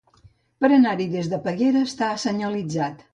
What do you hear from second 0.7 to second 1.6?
anar-hi des de